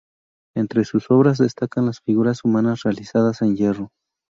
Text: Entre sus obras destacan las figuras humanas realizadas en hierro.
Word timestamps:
Entre 0.55 0.83
sus 0.83 1.11
obras 1.11 1.37
destacan 1.37 1.85
las 1.85 1.99
figuras 2.01 2.43
humanas 2.43 2.81
realizadas 2.81 3.43
en 3.43 3.55
hierro. 3.55 3.91